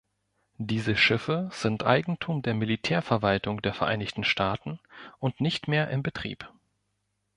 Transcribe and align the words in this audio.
Diese 0.57 0.95
Schiffe 0.97 1.47
sind 1.51 1.83
Eigentum 1.85 2.41
der 2.41 2.55
Militärverwaltung 2.55 3.61
der 3.61 3.75
Vereinigten 3.75 4.23
Staaten 4.23 4.79
und 5.19 5.39
nicht 5.41 5.67
mehr 5.67 5.91
in 5.91 6.01
Betrieb. 6.01 6.51